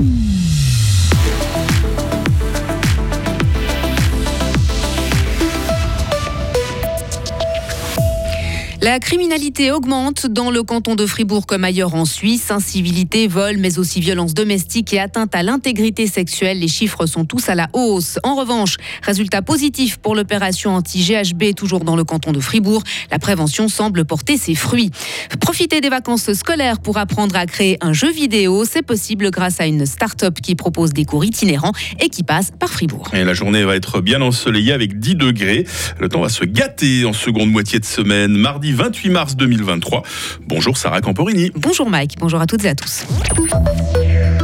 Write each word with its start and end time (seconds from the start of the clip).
Bye. 0.00 0.29
La 8.90 8.98
criminalité 8.98 9.70
augmente 9.70 10.26
dans 10.26 10.50
le 10.50 10.64
canton 10.64 10.96
de 10.96 11.06
Fribourg 11.06 11.46
comme 11.46 11.62
ailleurs 11.62 11.94
en 11.94 12.04
Suisse. 12.04 12.50
Incivilité, 12.50 13.28
vol, 13.28 13.56
mais 13.56 13.78
aussi 13.78 14.00
violence 14.00 14.34
domestique 14.34 14.92
et 14.92 14.98
atteinte 14.98 15.32
à 15.32 15.44
l'intégrité 15.44 16.08
sexuelle. 16.08 16.58
Les 16.58 16.66
chiffres 16.66 17.06
sont 17.06 17.24
tous 17.24 17.48
à 17.48 17.54
la 17.54 17.68
hausse. 17.72 18.18
En 18.24 18.34
revanche, 18.34 18.78
résultat 19.04 19.42
positif 19.42 19.98
pour 19.98 20.16
l'opération 20.16 20.74
anti-GHB 20.74 21.54
toujours 21.54 21.84
dans 21.84 21.94
le 21.94 22.02
canton 22.02 22.32
de 22.32 22.40
Fribourg. 22.40 22.82
La 23.12 23.20
prévention 23.20 23.68
semble 23.68 24.04
porter 24.04 24.36
ses 24.36 24.56
fruits. 24.56 24.90
Profiter 25.40 25.80
des 25.80 25.88
vacances 25.88 26.32
scolaires 26.32 26.80
pour 26.80 26.98
apprendre 26.98 27.36
à 27.36 27.46
créer 27.46 27.78
un 27.82 27.92
jeu 27.92 28.10
vidéo, 28.10 28.64
c'est 28.64 28.82
possible 28.82 29.30
grâce 29.30 29.60
à 29.60 29.66
une 29.66 29.86
start-up 29.86 30.40
qui 30.42 30.56
propose 30.56 30.92
des 30.92 31.04
cours 31.04 31.24
itinérants 31.24 31.74
et 32.00 32.08
qui 32.08 32.24
passe 32.24 32.50
par 32.58 32.70
Fribourg. 32.70 33.08
La 33.12 33.34
journée 33.34 33.62
va 33.62 33.76
être 33.76 34.00
bien 34.00 34.20
ensoleillée 34.20 34.72
avec 34.72 34.98
10 34.98 35.14
degrés. 35.14 35.64
Le 36.00 36.08
temps 36.08 36.22
va 36.22 36.28
se 36.28 36.44
gâter 36.44 37.04
en 37.04 37.12
seconde 37.12 37.52
moitié 37.52 37.78
de 37.78 37.84
semaine. 37.84 38.36
Mardi 38.36 38.79
28 38.80 39.10
mars 39.10 39.36
2023. 39.36 40.02
Bonjour 40.46 40.78
Sarah 40.78 41.02
Camporini. 41.02 41.52
Bonjour 41.54 41.90
Mike, 41.90 42.16
bonjour 42.18 42.40
à 42.40 42.46
toutes 42.46 42.64
et 42.64 42.68
à 42.70 42.74
tous. 42.74 43.04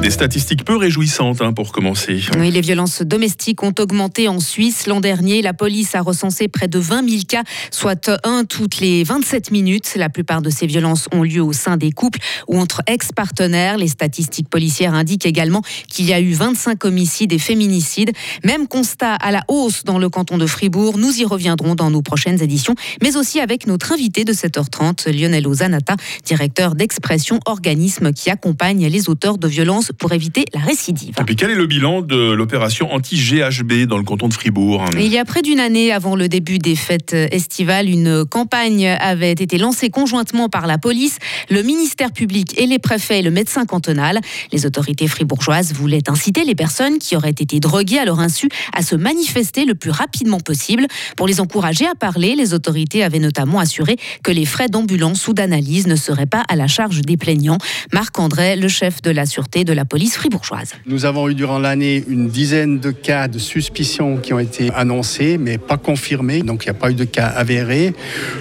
Des 0.07 0.13
statistiques 0.13 0.65
peu 0.65 0.77
réjouissantes 0.77 1.43
hein, 1.43 1.53
pour 1.53 1.73
commencer. 1.73 2.21
Oui, 2.39 2.53
les 2.53 2.61
violences 2.61 3.03
domestiques 3.03 3.65
ont 3.65 3.75
augmenté 3.77 4.29
en 4.29 4.39
Suisse. 4.39 4.87
L'an 4.87 5.01
dernier, 5.01 5.43
la 5.43 5.53
police 5.53 5.97
a 5.97 6.01
recensé 6.01 6.47
près 6.47 6.69
de 6.69 6.79
20 6.79 7.11
000 7.11 7.23
cas, 7.27 7.43
soit 7.73 8.09
un 8.23 8.45
toutes 8.45 8.79
les 8.79 9.03
27 9.03 9.51
minutes. 9.51 9.95
La 9.97 10.09
plupart 10.09 10.43
de 10.43 10.49
ces 10.49 10.69
violences 10.69 11.09
ont 11.13 11.25
lieu 11.25 11.43
au 11.43 11.53
sein 11.53 11.77
des 11.77 11.91
couples 11.91 12.21
ou 12.47 12.57
entre 12.57 12.83
ex-partenaires. 12.87 13.79
Les 13.79 13.89
statistiques 13.89 14.49
policières 14.49 14.95
indiquent 14.95 15.27
également 15.27 15.63
qu'il 15.89 16.05
y 16.05 16.13
a 16.13 16.21
eu 16.21 16.35
25 16.35 16.85
homicides 16.85 17.33
et 17.33 17.41
féminicides. 17.41 18.13
Même 18.45 18.69
constat 18.69 19.15
à 19.15 19.33
la 19.33 19.43
hausse 19.49 19.83
dans 19.83 19.99
le 19.99 20.09
canton 20.09 20.39
de 20.39 20.47
Fribourg. 20.47 20.99
Nous 20.99 21.19
y 21.19 21.25
reviendrons 21.25 21.75
dans 21.75 21.91
nos 21.91 22.03
prochaines 22.03 22.41
éditions, 22.41 22.77
mais 23.03 23.17
aussi 23.17 23.41
avec 23.41 23.67
notre 23.67 23.91
invité 23.91 24.25
de 24.25 24.33
7h30, 24.33 25.11
Lionel 25.11 25.49
Ozanata, 25.49 25.97
directeur 26.25 26.77
d'Expression, 26.77 27.41
organisme 27.45 28.13
qui 28.13 28.31
accompagne 28.31 28.87
les 28.87 29.09
auteurs 29.09 29.39
de 29.39 29.49
violences 29.49 29.91
pour 29.99 30.13
éviter 30.13 30.45
la 30.55 30.61
récidive. 30.61 31.15
Et 31.21 31.25
puis 31.25 31.37
quel 31.37 31.51
est 31.51 31.57
le 31.57 31.67
bilan 31.67 32.03
de 32.03 32.33
l'opération 32.33 32.93
anti-GHB 32.93 33.87
dans 33.87 33.99
le 33.99 34.05
canton 34.05 34.29
de 34.29 34.35
Fribourg? 34.35 34.85
Il 34.95 35.07
y 35.07 35.19
a 35.19 35.25
près 35.25 35.43
d'une 35.43 35.61
année 35.61 35.93
avant 35.93 36.17
le 36.17 36.29
début 36.29 36.59
des 36.59 36.77
fêtes 36.77 37.15
estivales, 37.15 37.89
une 37.89 38.25
campagne 38.25 38.87
avait 38.87 39.33
été 39.33 39.59
lancée 39.59 39.91
conjointement 39.91 40.49
par 40.49 40.67
la 40.67 40.79
police, 40.79 41.19
le 41.51 41.63
ministère 41.63 42.13
public 42.13 42.59
et 42.61 42.67
les 42.67 42.79
préfets 42.79 43.21
et 43.21 43.23
le 43.23 43.31
médecin 43.31 43.65
cantonal. 43.65 44.21
Les 44.53 44.67
autorités 44.67 45.09
fribourgeoises 45.09 45.73
voulaient 45.73 46.09
inciter 46.09 46.45
les 46.45 46.55
personnes 46.55 46.99
qui 46.99 47.17
auraient 47.17 47.31
été 47.31 47.61
droguées 47.61 47.99
à 47.99 48.05
leur 48.05 48.21
insu 48.21 48.49
à 48.73 48.83
se 48.83 48.95
manifester 48.95 49.65
le 49.65 49.75
plus 49.75 49.91
rapidement 49.91 50.41
possible. 50.41 50.87
Pour 51.17 51.27
les 51.27 51.41
encourager 51.41 51.87
à 51.87 51.95
parler, 51.95 52.35
les 52.35 52.55
autorités 52.55 53.03
avaient 53.03 53.19
notamment 53.19 53.59
assuré 53.59 53.97
que 54.23 54.33
les 54.33 54.45
frais 54.45 54.69
d'ambulance 54.69 55.27
ou 55.29 55.33
d'analyse 55.33 55.87
ne 55.87 55.97
seraient 55.97 56.27
pas 56.27 56.43
à 56.49 56.57
la 56.57 56.67
charge 56.67 57.03
des 57.03 57.17
plaignants. 57.17 57.59
Marc 57.93 58.19
André, 58.19 58.57
le 58.57 58.69
chef 58.69 59.03
de 59.03 59.11
la 59.11 59.27
sûreté 59.27 59.65
de 59.65 59.73
la 59.77 59.85
police 59.85 60.17
fribourgeoise. 60.17 60.73
Nous 60.87 61.05
avons 61.05 61.29
eu 61.29 61.35
durant 61.35 61.59
l'année 61.59 62.03
une 62.09 62.29
dizaine 62.29 62.81
de 62.81 62.91
cas 62.91 63.29
de 63.29 63.39
suspicion 63.39 64.17
qui 64.17 64.33
ont 64.33 64.39
été 64.39 64.71
annoncés, 64.75 65.39
mais 65.39 65.59
pas 65.59 65.77
confirmés, 65.77 66.43
donc 66.43 66.65
il 66.65 66.71
n'y 66.71 66.77
a 66.77 66.81
pas 66.81 66.91
eu 66.91 66.95
de 66.95 67.05
cas 67.05 67.27
avérés. 67.27 67.95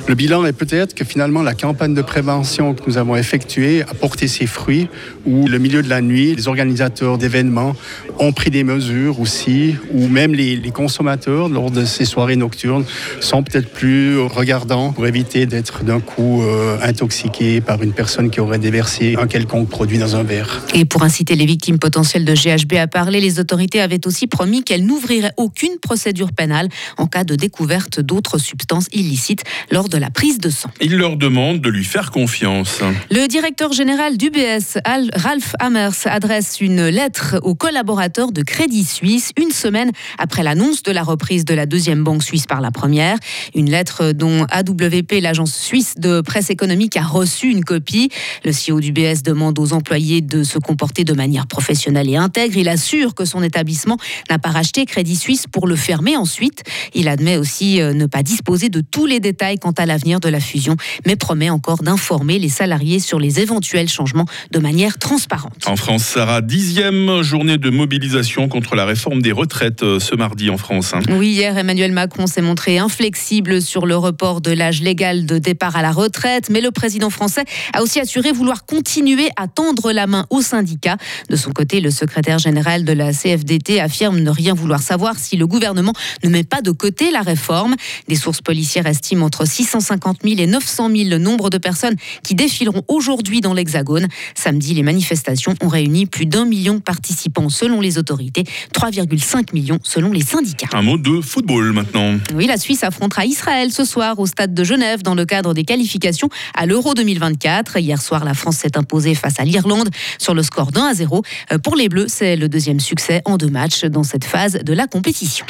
Le 0.08 0.16
bilan 0.16 0.46
est 0.46 0.54
peut-être 0.54 0.96
que 0.96 1.04
finalement 1.04 1.44
la 1.44 1.54
campagne 1.54 1.94
de 1.94 2.02
prévention 2.02 2.74
que 2.74 2.82
nous 2.88 2.98
avons 2.98 3.16
effectuée 3.16 3.84
a 3.84 3.94
porté 3.94 4.28
ses 4.28 4.48
fruits, 4.48 4.88
où 5.26 5.48
le 5.48 5.60
milieu 5.60 5.84
de 5.84 5.90
la 5.90 6.02
nuit, 6.02 6.34
les 6.36 6.48
organisateurs 6.48 7.18
d'événements 7.18 7.76
ont 8.20 8.32
pris 8.32 8.50
des 8.50 8.64
mesures 8.64 9.20
aussi, 9.20 9.76
ou 9.94 10.08
même 10.08 10.34
les, 10.34 10.56
les 10.56 10.72
consommateurs 10.72 11.50
lors 11.50 11.70
de 11.70 11.84
ces 11.86 12.06
soirées 12.06 12.38
nocturnes 12.38 12.86
sont 13.20 13.44
peut-être 13.44 13.70
plus 13.70 14.20
regardants 14.20 14.94
pour 14.94 15.06
éviter 15.06 15.46
d'être 15.46 15.84
d'un 15.84 16.00
coup 16.00 16.44
euh, 16.44 16.78
intoxiqués 16.82 17.60
par 17.60 17.82
une 17.84 17.94
personne 17.94 18.30
qui 18.30 18.40
aurait 18.40 18.60
déversé 18.60 19.16
un 19.20 19.28
quelconque 19.28 19.70
produit 19.70 19.98
dans 19.98 20.16
un 20.16 20.24
verre. 20.24 20.62
Et 20.74 20.86
pour 20.86 21.04
inciter 21.04 21.25
les 21.34 21.46
victimes 21.46 21.80
potentielles 21.80 22.26
de 22.26 22.34
GHB 22.34 22.74
à 22.76 22.88
parler, 22.88 23.20
les 23.20 23.40
autorités 23.40 23.82
avaient 23.82 24.06
aussi 24.06 24.28
promis 24.28 24.64
qu'elles 24.64 24.86
n'ouvriraient 24.86 25.34
aucune 25.38 25.78
procédure 25.82 26.32
pénale 26.32 26.70
en 26.98 27.08
cas 27.08 27.24
de 27.24 27.36
découverte 27.36 28.00
d'autres 28.00 28.38
substances 28.38 28.88
illicites 28.94 29.44
lors 29.72 29.90
de 29.90 29.98
la 29.98 30.10
prise 30.10 30.40
de 30.40 30.50
sang. 30.50 30.70
Il 30.82 30.96
leur 30.98 31.18
demande 31.18 31.62
de 31.62 31.70
lui 31.70 31.84
faire 31.84 32.12
confiance. 32.12 32.82
Le 33.10 33.28
directeur 33.28 33.74
général 33.74 34.18
d'UBS, 34.18 34.78
Ralph 35.16 35.56
Hammers, 35.60 36.06
adresse 36.06 36.62
une 36.62 36.88
lettre 36.88 37.40
aux 37.44 37.56
collaborateurs 37.56 38.32
de 38.32 38.42
Crédit 38.42 38.84
Suisse 38.84 39.32
une 39.38 39.52
semaine 39.52 39.92
après 40.18 40.44
l'annonce 40.44 40.84
de 40.84 40.92
la 40.92 41.04
reprise 41.04 41.46
de 41.46 41.54
la 41.54 41.66
deuxième 41.66 42.04
banque 42.04 42.24
suisse 42.24 42.46
par 42.46 42.62
la 42.62 42.72
première. 42.72 43.18
Une 43.56 43.70
lettre 43.70 44.12
dont 44.12 44.46
AWP, 44.52 45.22
l'agence 45.22 45.56
suisse 45.56 45.96
de 45.98 46.22
presse 46.22 46.50
économique, 46.50 46.98
a 46.98 47.04
reçu 47.04 47.50
une 47.50 47.64
copie. 47.64 48.10
Le 48.44 48.52
CEO 48.52 48.80
d'UBS 48.80 49.24
demande 49.24 49.58
aux 49.60 49.74
employés 49.74 50.22
de 50.22 50.44
se 50.44 50.60
comporter 50.60 51.04
de 51.04 51.14
manière 51.16 51.48
professionnelle 51.48 52.10
et 52.10 52.16
intègre. 52.16 52.58
Il 52.58 52.70
assure 52.70 53.16
que 53.16 53.26
son 53.26 53.44
établissement 53.44 53.98
n'a 54.30 54.40
pas 54.40 54.50
racheté 54.50 54.86
Crédit 54.86 55.16
Suisse 55.16 55.46
pour 55.52 55.68
le 55.68 55.76
fermer 55.76 56.18
ensuite. 56.18 56.64
Il 56.94 57.08
admet 57.08 57.38
aussi 57.38 57.82
euh, 57.82 57.94
ne 57.94 58.06
pas 58.06 58.24
disposer 58.24 58.70
de 58.70 58.82
tous 58.82 59.06
les 59.06 59.20
détails 59.20 59.58
quant 59.60 59.72
à 59.72 59.86
l'avenir 59.86 60.20
de 60.20 60.30
la 60.30 60.40
fusion, 60.40 60.76
mais 61.06 61.16
promet 61.16 61.50
encore 61.50 61.84
d'informer 61.84 62.40
les 62.40 62.50
salariés 62.50 63.00
sur 63.00 63.20
les 63.20 63.40
éventuels 63.40 63.90
changements 63.90 64.26
de 64.52 64.60
manière 64.60 64.98
transparente. 64.98 65.66
En 65.68 65.76
France, 65.76 66.04
Sarah, 66.04 66.42
dixième 66.42 67.22
journée 67.22 67.58
de 67.58 67.70
mobilisation 67.70 68.48
contre 68.48 68.76
la 68.76 68.86
réforme 68.86 69.22
des 69.22 69.32
retraites 69.32 69.84
euh, 69.84 70.00
ce 70.00 70.16
mardi 70.16 70.50
en 70.50 70.58
France. 70.58 70.94
hein. 70.94 71.00
Oui, 71.10 71.30
hier, 71.30 71.58
Emmanuel 71.58 71.92
Macron 71.92 72.28
s'est 72.28 72.42
montré 72.42 72.78
inflexible 72.78 73.62
sur 73.62 73.86
le 73.86 73.96
report 73.96 74.42
de 74.42 74.52
l'âge 74.52 74.82
légal 74.82 75.26
de 75.26 75.38
départ 75.38 75.76
à 75.76 75.82
la 75.82 75.92
retraite, 75.92 76.50
mais 76.50 76.62
le 76.62 76.72
président 76.72 77.10
français 77.10 77.44
a 77.74 77.82
aussi 77.82 78.00
assuré 78.00 78.32
vouloir 78.32 78.66
continuer 78.66 79.30
à 79.36 79.48
tendre 79.48 79.92
la 79.92 80.08
main 80.08 80.26
aux 80.30 80.42
syndicats. 80.42 80.98
De 81.30 81.36
son 81.36 81.52
côté, 81.52 81.80
le 81.80 81.92
secrétaire 81.92 82.40
général 82.40 82.86
de 82.86 82.94
la 82.94 83.14
CFDT 83.14 83.80
affirme 83.80 84.20
ne 84.20 84.30
rien 84.30 84.54
vouloir 84.54 84.82
savoir 84.82 85.18
si 85.18 85.36
le 85.38 85.48
gouvernement 85.48 85.94
ne 86.24 86.30
met 86.30 86.44
pas 86.44 86.62
de 86.62 86.72
côté 86.72 87.12
la 87.12 87.22
réforme. 87.22 87.76
Des 88.08 88.16
sources 88.16 88.42
policières 88.42 88.88
estiment 88.88 89.26
entre 89.26 89.46
650 89.46 90.20
000 90.24 90.36
et 90.40 90.48
900 90.48 90.90
000 90.96 91.10
le 91.10 91.18
nombre 91.18 91.50
de 91.50 91.58
personnes 91.58 91.96
qui 92.24 92.36
défileront 92.36 92.84
aujourd'hui 92.88 93.42
dans 93.42 93.54
l'Hexagone. 93.54 94.08
Samedi, 94.36 94.74
les 94.74 94.84
manifestations 94.84 95.56
ont 95.62 95.68
réuni 95.68 96.06
plus 96.06 96.26
d'un 96.26 96.46
million 96.46 96.76
de 96.76 96.80
participants 96.80 97.50
selon 97.50 97.82
les 97.82 97.98
autorités, 97.98 98.44
3,5 98.74 99.54
millions 99.54 99.80
selon 99.84 100.12
les 100.12 100.22
syndicats. 100.22 100.68
Un 100.74 100.82
mot 100.82 100.98
de 100.98 101.22
football 101.22 101.72
maintenant. 101.74 102.18
Oui, 102.34 102.48
la 102.48 102.58
Suisse 102.58 102.84
affrontera 102.84 103.26
Israël 103.26 103.72
ce 103.72 103.86
soir 103.86 104.20
au 104.20 104.26
stade 104.26 104.54
de 104.54 104.64
Genève 104.64 105.04
dans 105.04 105.16
le 105.16 105.26
cadre 105.26 105.54
des 105.54 105.64
qualifications 105.64 106.30
à 106.54 106.66
l'Euro 106.66 106.94
2024. 106.94 107.78
Hier 107.78 108.02
soir, 108.02 108.26
la 108.26 108.34
France 108.34 108.58
s'est 108.58 108.78
imposée 108.78 109.16
face 109.16 109.40
à 109.40 109.44
l'Irlande 109.44 109.90
sur 110.18 110.34
le 110.34 110.44
score 110.44 110.72
d'un 110.72 110.86
à 110.96 110.98
0. 110.98 111.24
Euh, 111.52 111.58
Pour 111.58 111.76
les 111.76 111.90
Bleus, 111.90 112.08
c'est 112.08 112.36
le 112.36 112.48
deuxième 112.50 112.80
succès 112.80 113.22
en 113.26 113.38
deux 113.38 113.50
matchs 113.50 113.86
dans 113.86 114.04
cette 114.04 114.26
phase 114.26 114.54
de 114.54 114.74
la 114.74 114.88
compétition. 114.88 115.46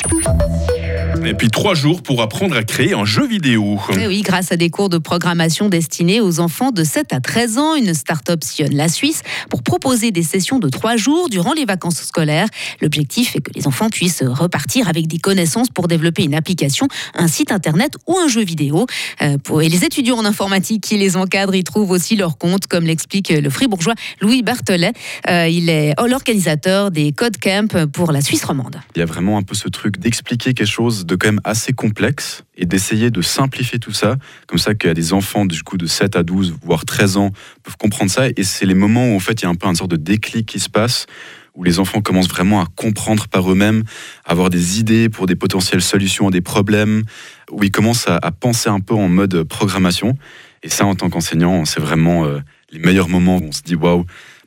Et 1.24 1.34
puis 1.34 1.50
trois 1.50 1.74
jours 1.74 2.02
pour 2.02 2.22
apprendre 2.22 2.56
à 2.56 2.64
créer 2.64 2.94
un 2.94 3.06
jeu 3.06 3.26
vidéo. 3.26 3.80
Eh 4.00 4.08
oui, 4.08 4.22
grâce 4.22 4.52
à 4.52 4.58
des 4.58 4.70
cours 4.70 4.90
de 4.90 4.98
programmation 4.98 5.70
destinés 5.70 6.22
aux 6.22 6.40
enfants 6.40 6.72
de 6.72 6.84
7 6.84 7.14
à 7.14 7.20
13 7.20 7.58
ans, 7.58 7.76
une 7.76 7.94
start-up 7.94 8.44
sillonne 8.44 8.76
la 8.76 8.90
Suisse 8.90 9.22
pour 9.50 9.64
proposer 9.64 10.12
des 10.12 10.24
sessions 10.24 10.60
de 10.60 10.70
trois 10.70 10.98
jours 10.98 11.30
durant 11.30 11.54
les 11.54 11.66
vacances 11.66 12.02
scolaires. 12.02 12.48
L'objectif 12.82 13.36
est 13.36 13.42
que 13.42 13.52
les 13.56 13.68
enfants 13.68 13.90
puissent 13.90 14.24
repartir 14.24 14.88
avec 14.88 15.08
des 15.08 15.18
connaissances 15.18 15.70
pour 15.70 15.88
développer 15.88 16.24
une 16.24 16.36
application, 16.36 16.88
un 17.14 17.28
site 17.28 17.52
internet 17.52 17.94
ou 18.08 18.18
un 18.18 18.28
jeu 18.28 18.44
vidéo. 18.44 18.86
Euh, 19.22 19.38
Et 19.62 19.70
les 19.70 19.86
étudiants 19.86 20.18
en 20.18 20.26
informatique 20.26 20.84
qui 20.84 20.98
les 20.98 21.18
encadrent 21.18 21.56
y 21.56 21.64
trouvent 21.64 21.92
aussi 21.92 22.16
leur 22.16 22.38
compte, 22.38 22.68
comme 22.68 22.86
l'explique 22.86 23.30
le 23.30 23.50
fribourgeois 23.50 23.96
Louis 24.22 24.44
Barthelet. 24.44 24.94
Euh, 25.30 25.48
il 25.48 25.70
est 25.70 25.94
l'organisateur 26.08 26.92
des 26.92 27.12
Code 27.12 27.38
Camp 27.38 27.88
pour 27.88 28.12
la 28.12 28.22
Suisse 28.22 28.44
romande. 28.44 28.80
Il 28.96 29.00
y 29.00 29.02
a 29.02 29.06
vraiment 29.06 29.38
un 29.38 29.44
peu 29.44 29.56
ce 29.56 29.70
truc 29.70 29.98
d'expliquer 30.00 30.54
quelque 30.54 30.68
chose 30.68 31.05
de 31.06 31.16
quand 31.16 31.28
même 31.28 31.42
assez 31.44 31.74
complexe 31.74 32.44
et 32.58 32.66
d'essayer 32.66 33.12
de 33.12 33.22
simplifier 33.22 33.80
tout 33.80 33.94
ça, 33.94 34.18
comme 34.48 34.60
ça 34.60 34.76
qu'il 34.76 34.88
y 34.88 34.92
a 34.92 34.94
des 34.94 35.14
enfants 35.14 35.46
du 35.46 35.64
coup 35.64 35.78
de 35.78 35.86
7 35.86 36.16
à 36.16 36.24
12, 36.24 36.56
voire 36.64 36.86
13 36.86 37.18
ans 37.18 37.32
peuvent 37.64 37.78
comprendre 37.78 38.12
ça. 38.12 38.28
Et 38.36 38.44
c'est 38.44 38.66
les 38.66 38.74
moments 38.74 39.12
où 39.12 39.16
en 39.16 39.20
fait 39.20 39.42
il 39.42 39.44
y 39.44 39.48
a 39.48 39.50
un 39.50 39.56
peu 39.56 39.68
une 39.68 39.76
sorte 39.76 39.92
de 39.92 39.98
déclic 39.98 40.46
qui 40.46 40.60
se 40.60 40.70
passe, 40.70 41.06
où 41.54 41.64
les 41.64 41.80
enfants 41.80 42.02
commencent 42.02 42.28
vraiment 42.28 42.62
à 42.62 42.66
comprendre 42.76 43.28
par 43.28 43.50
eux-mêmes, 43.50 43.84
avoir 44.26 44.50
des 44.50 44.80
idées 44.80 45.10
pour 45.10 45.26
des 45.26 45.36
potentielles 45.36 45.82
solutions 45.82 46.28
à 46.28 46.32
des 46.32 46.42
problèmes, 46.42 47.04
où 47.52 47.64
ils 47.64 47.72
commencent 47.72 48.08
à, 48.08 48.18
à 48.18 48.32
penser 48.32 48.70
un 48.70 48.80
peu 48.80 48.94
en 48.94 49.08
mode 49.08 49.44
programmation. 49.44 50.18
Et 50.64 50.70
ça, 50.70 50.86
en 50.86 50.96
tant 50.96 51.10
qu'enseignant, 51.10 51.64
c'est 51.66 51.80
vraiment 51.80 52.26
euh, 52.26 52.40
les 52.72 52.80
meilleurs 52.80 53.08
moments 53.08 53.38
où 53.38 53.44
on 53.44 53.52
se 53.52 53.62
dit 53.62 53.76
waouh, 53.76 54.06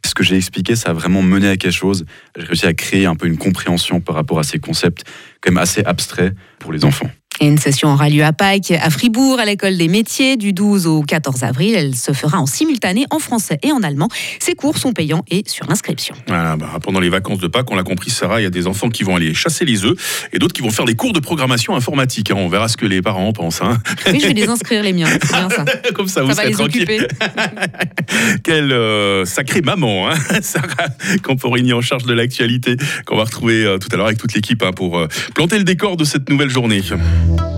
ce 0.09 0.15
que 0.15 0.25
j'ai 0.25 0.37
expliqué, 0.37 0.77
ça 0.77 0.91
a 0.91 0.93
vraiment 0.93 1.23
mené 1.23 1.49
à 1.49 1.57
quelque 1.57 1.73
chose. 1.73 2.05
J'ai 2.37 2.47
réussi 2.47 2.67
à 2.67 2.75
créer 2.75 3.07
un 3.07 3.15
peu 3.15 3.27
une 3.27 3.39
compréhension 3.39 4.01
par 4.01 4.15
rapport 4.15 4.39
à 4.39 4.43
ces 4.43 4.59
concepts 4.59 5.05
quand 5.41 5.53
même 5.53 5.63
assez 5.63 5.85
abstraits 5.85 6.35
pour 6.59 6.73
les 6.73 6.85
enfants. 6.85 7.11
Et 7.41 7.47
une 7.47 7.59
session 7.59 7.93
aura 7.93 8.09
lieu 8.09 8.25
à 8.25 8.33
Pâques, 8.33 8.73
à 8.73 8.91
Fribourg, 8.91 9.39
à 9.39 9.45
l'école 9.45 9.77
des 9.77 9.87
métiers, 9.89 10.37
du 10.37 10.53
12 10.53 10.87
au 10.87 11.03
14 11.03 11.45
avril. 11.45 11.75
Elle 11.77 11.95
se 11.95 12.13
fera 12.13 12.39
en 12.39 12.47
simultané 12.47 13.05
en 13.11 13.19
français 13.21 13.59
et 13.63 13.71
en 13.71 13.83
allemand. 13.83 14.09
Ces 14.41 14.55
cours 14.55 14.77
sont 14.77 14.93
payants 14.93 15.23
et 15.31 15.45
sur 15.47 15.67
l'inscription. 15.69 16.15
Voilà, 16.27 16.57
bah, 16.57 16.67
pendant 16.83 16.99
les 17.01 17.09
vacances 17.09 17.39
de 17.39 17.47
Pâques, 17.47 17.71
on 17.71 17.77
l'a 17.77 17.85
compris, 17.85 18.11
Sarah, 18.11 18.41
il 18.41 18.45
y 18.45 18.47
a 18.47 18.51
des 18.51 18.67
enfants 18.67 18.89
qui 18.89 19.05
vont 19.05 19.15
aller 19.15 19.35
chasser 19.35 19.65
les 19.65 19.85
œufs 19.85 19.97
et 20.33 20.39
d'autres 20.39 20.53
qui 20.55 20.63
vont 20.63 20.71
faire 20.71 20.85
des 20.85 20.95
cours 20.97 21.13
de 21.13 21.21
programmation 21.21 21.77
informatique. 21.77 22.31
hein. 22.31 22.35
On 22.37 22.49
verra 22.49 22.67
ce 22.69 22.77
que 22.77 22.87
les 22.87 23.03
parents 23.03 23.29
en 23.29 23.33
pensent. 23.33 23.63
hein. 23.63 23.79
Oui, 24.13 24.19
je 24.21 24.27
vais 24.27 24.35
les 24.35 24.49
inscrire, 24.49 24.83
les 24.83 24.93
miens. 24.93 25.09
Bien 25.31 25.49
ça. 25.49 25.65
Comme 25.95 26.09
ça, 26.09 26.23
vous 26.23 26.31
Ça 26.31 26.35
va 26.35 26.43
serez 26.43 26.49
les 26.49 26.55
tranquille. 26.55 27.07
Quelle 28.43 28.73
euh, 28.73 29.25
sacrée 29.25 29.61
maman, 29.63 30.09
hein, 30.11 30.15
Sarah 30.43 30.89
Camporini 31.23 31.73
en 31.73 31.81
charge 31.83 32.05
de 32.05 32.15
l'actualité, 32.15 32.77
qu'on 33.07 33.17
va 33.17 33.25
retrouver 33.25 33.65
euh, 33.65 33.79
tout 33.79 33.89
à 33.93 33.97
l'heure 33.97 34.07
avec 34.07 34.19
toute 34.19 34.35
l'équipe 34.35 34.63
hein, 34.63 34.73
pour 34.73 34.99
euh, 34.99 35.07
planter 35.35 35.59
le 35.59 35.65
décor 35.65 35.97
de 35.97 36.05
cette 36.05 36.29
nouvelle 36.31 36.51
journée. 36.51 36.83